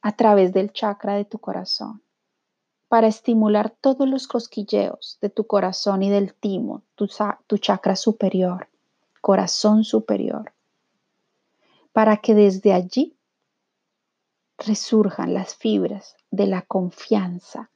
a 0.00 0.12
través 0.16 0.52
del 0.52 0.72
chakra 0.72 1.14
de 1.14 1.24
tu 1.24 1.38
corazón 1.38 2.02
para 2.88 3.06
estimular 3.06 3.70
todos 3.70 4.08
los 4.08 4.26
cosquilleos 4.26 5.18
de 5.20 5.28
tu 5.28 5.46
corazón 5.46 6.02
y 6.02 6.10
del 6.10 6.34
timo, 6.34 6.82
tu, 6.94 7.08
tu 7.46 7.58
chakra 7.58 7.96
superior, 7.96 8.68
corazón 9.20 9.84
superior, 9.84 10.52
para 11.92 12.18
que 12.18 12.34
desde 12.34 12.72
allí 12.72 13.16
resurjan 14.58 15.34
las 15.34 15.54
fibras 15.54 16.16
de 16.30 16.46
la 16.46 16.62
confianza 16.62 17.70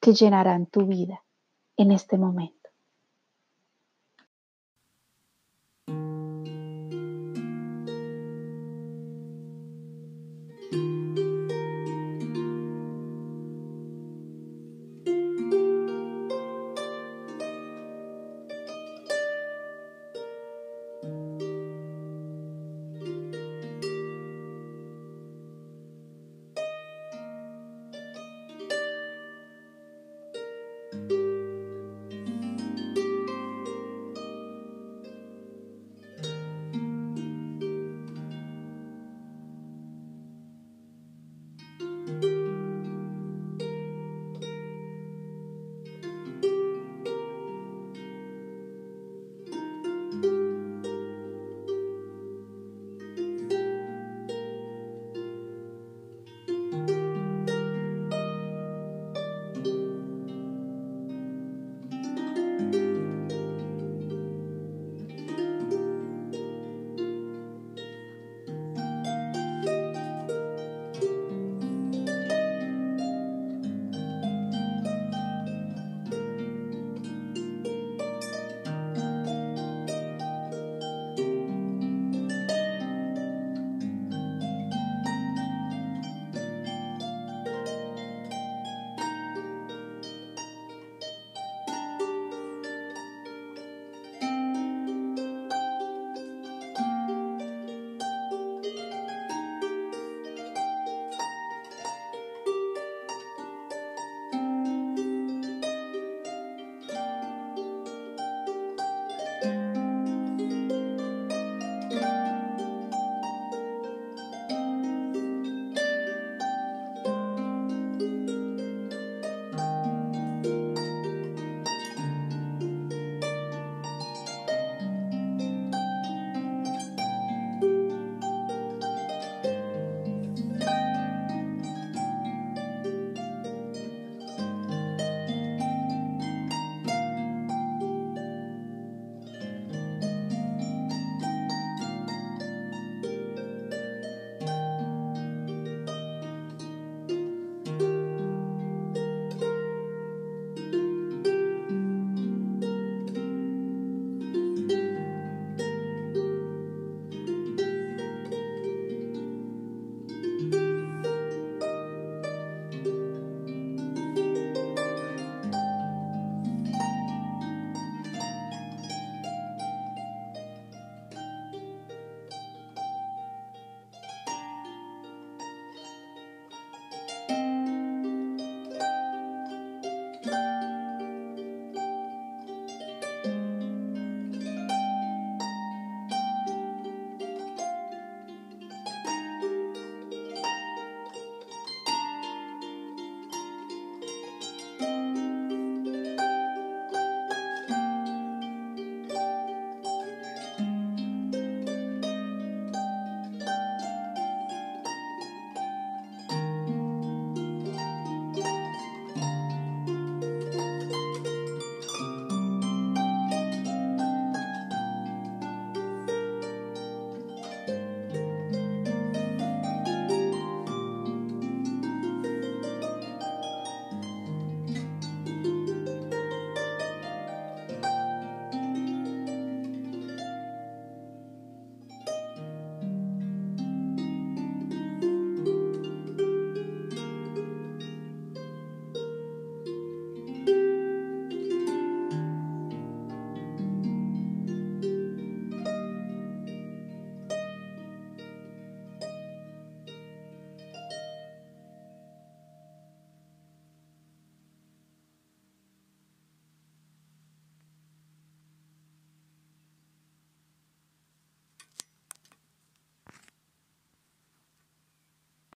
que 0.00 0.12
llenarán 0.12 0.66
tu 0.66 0.86
vida 0.86 1.24
en 1.76 1.92
este 1.92 2.18
momento. 2.18 2.57